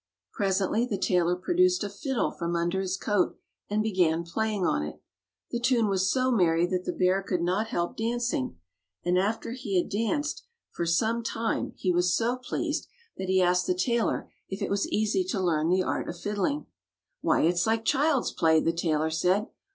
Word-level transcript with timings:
Presently 0.33 0.83
the 0.87 0.97
tailor 0.97 1.35
produced 1.35 1.83
a 1.83 1.89
fiddle 1.89 2.31
from 2.31 2.55
under 2.55 2.81
his 2.81 2.97
coat 2.97 3.37
and 3.69 3.83
began 3.83 4.23
playing 4.23 4.65
on 4.65 4.81
it. 4.81 4.99
The 5.51 5.59
tune 5.59 5.89
was 5.89 6.11
so 6.11 6.31
merry 6.31 6.65
that 6.65 6.85
the 6.85 6.91
bear 6.91 7.21
could 7.21 7.43
not 7.43 7.67
help 7.67 7.97
dancing, 7.97 8.57
and 9.05 9.15
after 9.19 9.51
he 9.51 9.77
had 9.79 9.89
danced 9.91 10.41
for 10.71 10.87
some 10.87 11.17
182 11.17 11.37
Fairy 11.37 11.39
Tale 11.43 11.67
Bears 11.67 11.67
time 11.67 11.77
he 11.81 11.91
was 11.91 12.15
so 12.15 12.37
pleased 12.49 12.87
that 13.17 13.29
he 13.29 13.43
asked 13.43 13.67
the 13.67 13.75
tai 13.75 14.01
lor 14.03 14.31
if 14.49 14.63
it 14.63 14.71
was 14.71 14.87
easy 14.87 15.23
to 15.25 15.39
learn 15.39 15.69
the 15.69 15.83
art 15.83 16.09
of 16.09 16.17
fiddling. 16.17 16.65
^'Why, 17.23 17.47
it's 17.47 17.67
like 17.67 17.85
child's 17.85 18.31
play," 18.31 18.59
the 18.59 18.73
tailor 18.73 19.11
said. 19.11 19.49